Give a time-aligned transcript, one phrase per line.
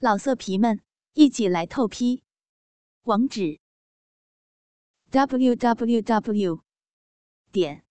[0.00, 0.80] 老色皮们，
[1.14, 2.22] 一起来透批！
[3.02, 3.58] 网址
[5.10, 6.62] ：w w w
[7.50, 7.84] 点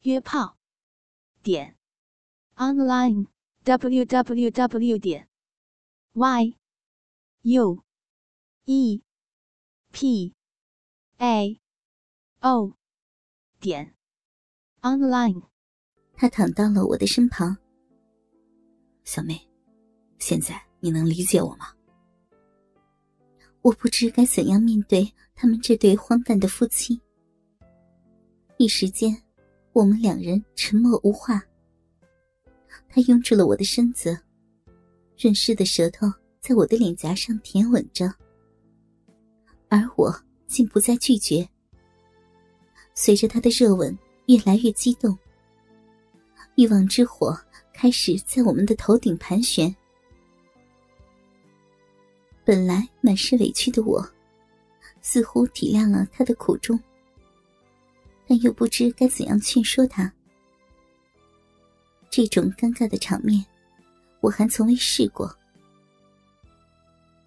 [0.00, 0.56] 约炮
[1.42, 1.76] 点
[2.54, 3.26] online
[3.64, 5.28] w w w 点
[6.14, 6.56] y
[7.42, 7.84] u
[8.64, 9.02] e
[9.92, 10.34] p
[11.18, 11.60] a
[12.40, 12.72] o
[13.60, 13.94] 点
[14.80, 15.42] online。
[16.14, 17.58] 他躺到了我的身旁，
[19.04, 19.46] 小妹，
[20.18, 20.65] 现在。
[20.80, 21.68] 你能理解我吗？
[23.62, 27.00] 我不知该怎样面对他们这对荒诞的夫妻。
[28.58, 29.16] 一时间，
[29.72, 31.42] 我们两人沉默无话。
[32.88, 34.16] 他拥住了我的身子，
[35.18, 36.06] 润湿的舌头
[36.40, 38.12] 在我的脸颊上舔吻着，
[39.68, 40.14] 而我
[40.46, 41.46] 竟不再拒绝。
[42.94, 43.96] 随着他的热吻
[44.26, 45.18] 越来越激动，
[46.54, 47.36] 欲望之火
[47.74, 49.74] 开始在我们的头顶盘旋。
[52.46, 54.08] 本来满是委屈的我，
[55.02, 56.78] 似乎体谅了他的苦衷，
[58.28, 60.10] 但又不知该怎样劝说他。
[62.08, 63.44] 这种尴尬的场面，
[64.20, 65.36] 我还从未试过。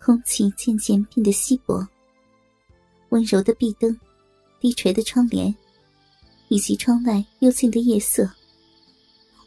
[0.02, 1.86] 空气渐渐变得稀薄，
[3.09, 4.00] 温柔的壁灯、
[4.58, 5.54] 低垂的窗帘，
[6.48, 8.31] 以及窗外幽静的夜色，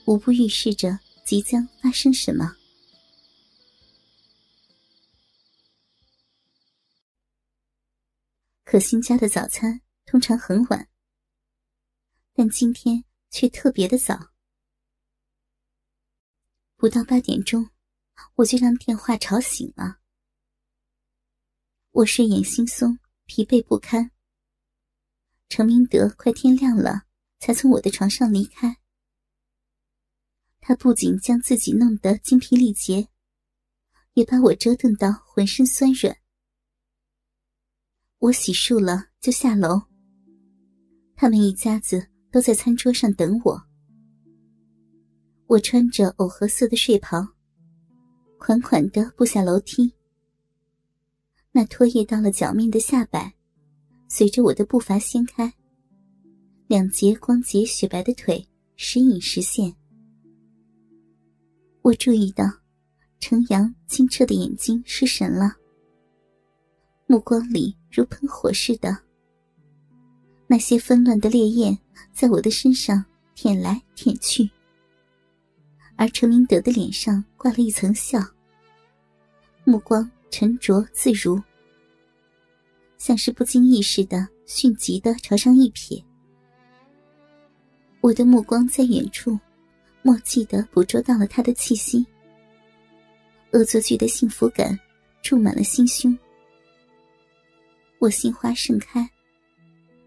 [0.04, 2.54] 无不预示着即将发生什么。
[8.72, 10.88] 可心家的早餐通常很晚，
[12.32, 14.32] 但今天却特别的早。
[16.76, 17.68] 不到八点钟，
[18.36, 19.98] 我就让电话吵醒了。
[21.90, 24.10] 我睡眼惺忪，疲惫不堪。
[25.50, 27.02] 程明德快天亮了
[27.40, 28.78] 才从我的床上离开。
[30.60, 33.10] 他不仅将自己弄得精疲力竭，
[34.14, 36.21] 也把我折腾到浑身酸软。
[38.22, 39.82] 我洗漱了，就下楼。
[41.16, 43.60] 他们一家子都在餐桌上等我。
[45.48, 47.20] 我穿着藕荷色的睡袍，
[48.38, 49.92] 款款的步下楼梯。
[51.50, 53.34] 那拖曳到了脚面的下摆，
[54.08, 55.52] 随着我的步伐掀开，
[56.68, 59.74] 两截光洁雪白的腿时隐时现。
[61.82, 62.44] 我注意到，
[63.18, 65.56] 程阳清澈的眼睛失神了。
[67.06, 68.96] 目光里如喷火似的，
[70.46, 71.78] 那些纷乱的烈焰
[72.12, 73.04] 在我的身上
[73.34, 74.48] 舔来舔去，
[75.96, 78.18] 而陈明德的脸上挂了一层笑，
[79.64, 81.38] 目光沉着自如，
[82.96, 86.02] 像是不经意似的迅疾的朝上一瞥。
[88.00, 89.38] 我的目光在远处，
[90.02, 92.06] 默契的捕捉到了他的气息，
[93.52, 94.78] 恶作剧的幸福感
[95.22, 96.16] 注满了心胸。
[98.02, 99.08] 我心花盛开，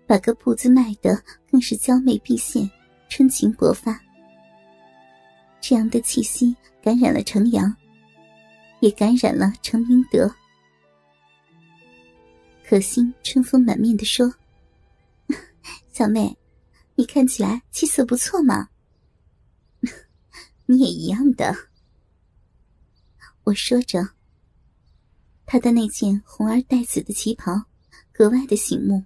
[0.06, 1.18] 把个步子迈得
[1.50, 2.70] 更是娇媚毕现，
[3.08, 3.98] 春情勃发。
[5.62, 7.74] 这样的气息感染了程阳，
[8.82, 10.30] 也感染了程明德。
[12.66, 14.30] 可心春风满面的说
[15.94, 16.38] ：“小妹，
[16.96, 18.68] 你看起来气色不错嘛。
[20.66, 21.56] 你也一样的。”
[23.46, 24.06] 我说着，
[25.46, 27.54] 他的那件红而带紫的旗袍。
[28.18, 29.04] 格外的醒目。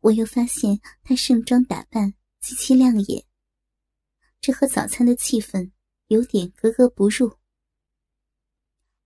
[0.00, 3.22] 我又发现他盛装打扮极其亮眼，
[4.40, 5.70] 这和早餐的气氛
[6.06, 7.36] 有点格格不入。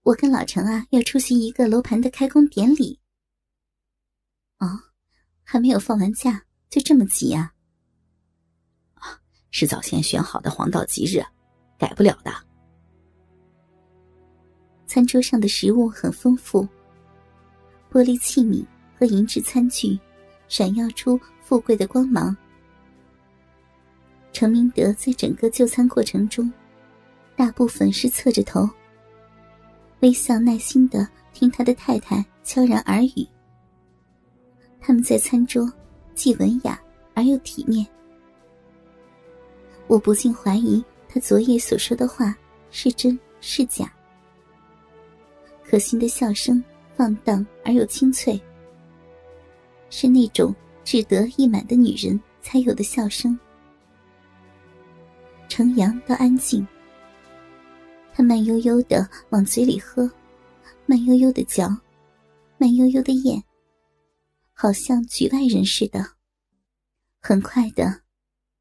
[0.04, 3.00] 我跟老程啊要出席一个楼盘的开工典礼。
[4.58, 4.78] 啊，
[5.42, 7.52] 还没有放完假就这么急呀？
[8.94, 11.20] 啊，是早先选好的黄道吉日，
[11.76, 12.32] 改不了的。
[14.86, 16.68] 餐桌上的食物很丰富。
[17.94, 18.66] 玻璃器皿
[18.98, 19.96] 和银质餐具，
[20.48, 22.36] 闪耀出富贵的光芒。
[24.32, 26.52] 程明德在整个就餐过程中，
[27.36, 28.68] 大部分是侧着头，
[30.00, 33.24] 微笑耐心的听他的太太悄然耳语。
[34.80, 35.72] 他们在餐桌
[36.16, 36.76] 既文雅
[37.14, 37.86] 而又体面，
[39.86, 42.36] 我不禁怀疑他昨夜所说的话
[42.72, 43.88] 是真是假。
[45.62, 46.60] 可心的笑声。
[46.96, 48.40] 放荡而又清脆，
[49.90, 50.54] 是那种
[50.84, 53.38] 志得意满的女人才有的笑声。
[55.48, 56.66] 程阳倒安静，
[58.12, 60.10] 他慢悠悠的往嘴里喝，
[60.86, 61.68] 慢悠悠的嚼，
[62.58, 63.42] 慢悠悠的咽，
[64.52, 66.04] 好像局外人似的。
[67.20, 68.02] 很快的，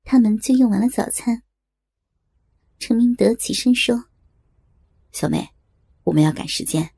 [0.04, 1.42] 他们就用完了早餐。
[2.80, 4.06] 程明德起身说
[5.12, 5.50] ：“小妹，
[6.04, 6.90] 我们要赶时间，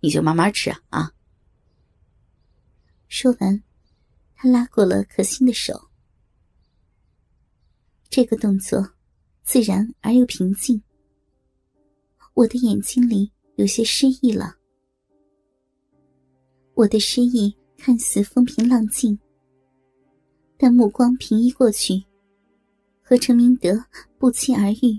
[0.00, 1.12] 你就慢慢吃啊！
[3.08, 3.62] 说完，
[4.34, 5.88] 他拉过了可心的手。
[8.08, 8.94] 这个动作
[9.42, 10.82] 自然而又平静。
[12.34, 14.56] 我的眼睛里有些失意了。
[16.74, 19.18] 我的失意看似风平浪静，
[20.56, 22.02] 但目光平移过去，
[23.02, 23.84] 和陈明德
[24.18, 24.98] 不期而遇。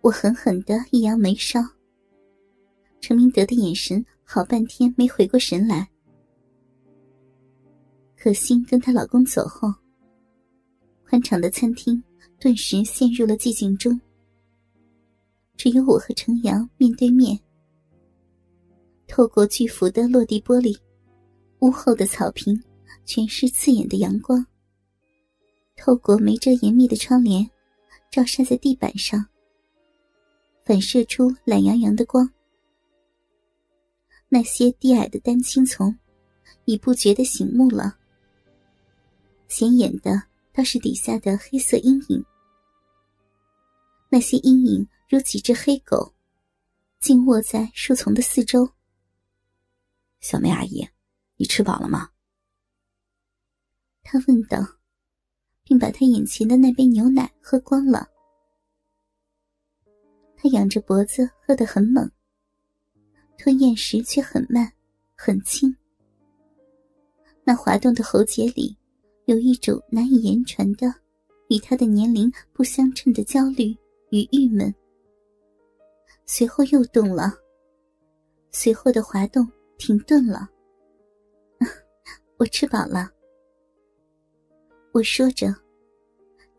[0.00, 1.60] 我狠狠的一扬眉梢。
[3.00, 5.88] 陈明德的眼神好半天没回过神来。
[8.16, 9.72] 可心跟她老公走后，
[11.08, 12.02] 宽敞的餐厅
[12.38, 13.98] 顿时陷入了寂静中。
[15.56, 17.38] 只有我和程阳面对面。
[19.06, 20.76] 透过巨幅的落地玻璃，
[21.60, 22.60] 屋后的草坪
[23.06, 24.44] 全是刺眼的阳光。
[25.76, 27.48] 透过没遮严密的窗帘，
[28.10, 29.24] 照射在地板上，
[30.64, 32.28] 反射出懒洋洋的光。
[34.28, 35.98] 那些低矮的单青丛，
[36.64, 37.98] 已不觉得醒目了。
[39.48, 40.22] 显眼的
[40.52, 42.24] 倒是底下的黑色阴影。
[44.10, 46.14] 那些阴影如几只黑狗，
[47.00, 48.68] 静卧在树丛的四周。
[50.20, 50.86] 小梅阿姨，
[51.36, 52.10] 你吃饱了吗？
[54.02, 54.58] 他问道，
[55.62, 58.08] 并把他眼前的那杯牛奶喝光了。
[60.36, 62.10] 他仰着脖子喝得很猛，
[63.38, 64.70] 吞咽时却很慢，
[65.16, 65.74] 很轻。
[67.44, 68.76] 那滑动的喉结里，
[69.24, 70.92] 有一种难以言传的，
[71.48, 73.74] 与他的年龄不相称的焦虑
[74.10, 74.74] 与郁闷。
[76.26, 77.32] 随后又动了，
[78.50, 79.48] 随后的滑动。
[79.80, 80.50] 停顿了，
[82.36, 83.08] 我吃饱了。
[84.90, 85.54] 我说着，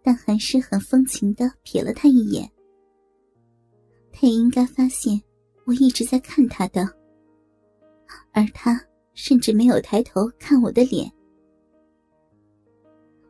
[0.01, 2.49] 但还是很风情的瞥了他一眼。
[4.13, 5.21] 他也应该发现
[5.69, 6.81] 我一直在看他的，
[8.31, 8.83] 而他
[9.13, 11.11] 甚至没有抬头看我的脸。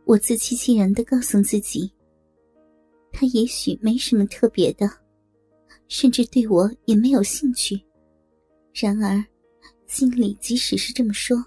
[0.05, 1.91] 我自欺欺人的告诉自己，
[3.11, 4.89] 他也许没什么特别的，
[5.89, 7.77] 甚至对我也没有兴趣。
[8.73, 9.21] 然而。
[9.87, 11.43] 心里即使是这么说，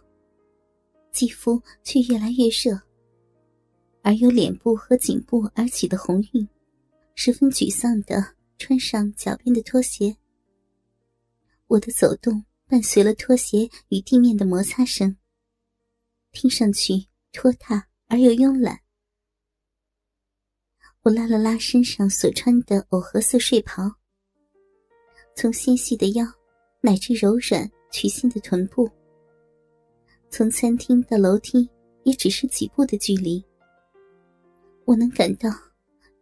[1.13, 2.77] 肌肤却越来越热，
[4.03, 6.49] 而由脸部和颈部而起的红晕，
[7.15, 10.17] 十分沮丧的穿上脚边的拖鞋。
[11.73, 15.17] 我的走动伴随了拖鞋与地面的摩擦声，
[16.31, 18.79] 听上去拖沓而又慵懒。
[21.01, 23.91] 我拉了拉身上所穿的藕荷色睡袍，
[25.35, 26.27] 从纤细的腰
[26.83, 27.71] 乃至柔软。
[27.91, 28.91] 曲线的臀部，
[30.31, 31.69] 从餐厅到楼梯
[32.05, 33.45] 也只是几步的距离。
[34.87, 35.51] 我能感到，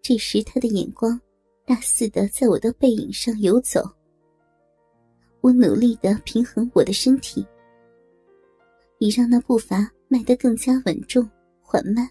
[0.02, 1.20] 这时他的眼光
[1.64, 3.88] 大肆的在我的背影上游走。
[5.40, 7.46] 我努力的平衡我的身体，
[8.98, 11.28] 以让那步伐迈得更加稳重
[11.62, 12.08] 缓慢，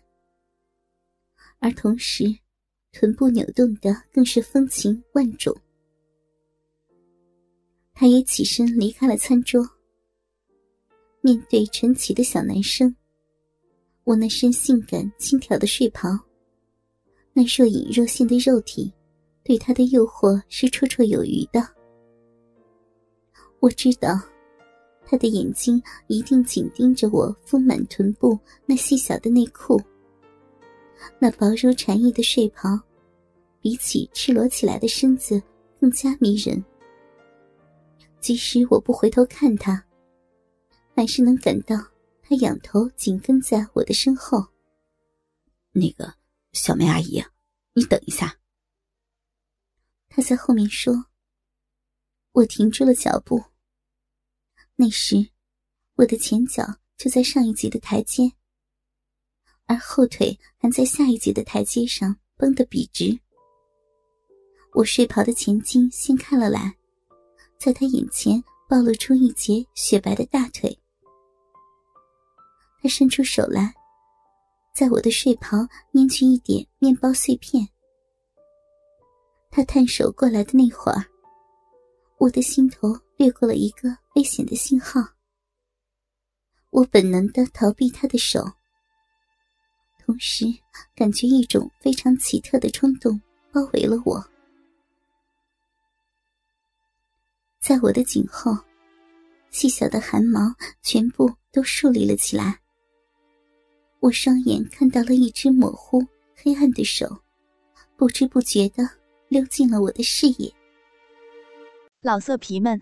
[1.59, 2.25] 而同时，
[2.91, 5.55] 臀部扭动的更是风情万种。
[7.93, 9.63] 他也起身离开了餐桌。
[11.21, 12.95] 面对晨起的小男生，
[14.05, 16.09] 我那身性感轻佻的睡袍，
[17.33, 18.91] 那若隐若现的肉体，
[19.43, 21.78] 对他的诱惑是绰绰有余的。
[23.61, 24.17] 我知道，
[25.05, 29.81] 他的眼睛一定紧盯着我丰满臀部那细小的内裤，
[31.19, 32.79] 那薄如蝉翼的睡袍，
[33.59, 35.41] 比起赤裸起来的身子
[35.79, 36.63] 更加迷人。
[38.21, 39.83] 即使我不回头看他，
[40.95, 41.75] 还是能感到
[42.21, 44.45] 他仰头紧跟在我的身后。
[45.73, 46.13] 那个
[46.53, 47.21] 小梅阿姨，
[47.73, 48.37] 你等一下。
[50.07, 51.05] 他在后面说。
[52.31, 53.43] 我停住了脚步。
[54.81, 55.17] 那时，
[55.95, 56.63] 我的前脚
[56.95, 58.31] 就在上一级的台阶，
[59.65, 63.19] 而后腿还在下一级的台阶上绷得笔直。
[64.71, 66.73] 我睡袍的前襟掀开了来。
[67.57, 70.79] 在他眼前暴露出一截雪白的大腿，
[72.81, 73.75] 他伸出手来，
[74.73, 75.57] 在我的睡袍
[75.91, 77.67] 拈去一点面包碎片。
[79.51, 81.03] 他探手过来的那会儿，
[82.17, 85.01] 我的心头掠过了一个危险的信号。
[86.69, 88.49] 我本能的逃避他的手，
[89.99, 90.45] 同时
[90.95, 93.21] 感觉一种非常奇特的冲动
[93.51, 94.25] 包围了我。
[97.59, 98.57] 在我的颈后，
[99.49, 100.39] 细小的汗毛
[100.81, 102.57] 全部都竖立了起来。
[103.99, 106.01] 我双眼看到了一只模糊、
[106.37, 107.21] 黑暗的手，
[107.97, 108.89] 不知不觉的
[109.27, 110.49] 溜进了我的视野。
[112.01, 112.81] 老色皮们，